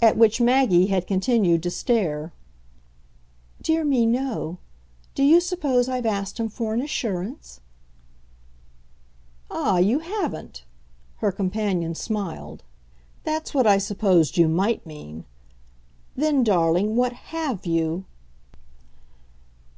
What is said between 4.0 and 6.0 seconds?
no. Do you suppose